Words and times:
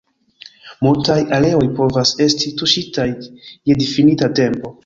Multaj 0.85 1.17
areoj 1.37 1.67
povas 1.81 2.15
esti 2.27 2.55
tuŝitaj 2.63 3.09
je 3.71 3.81
difinita 3.85 4.33
tempo. 4.43 4.79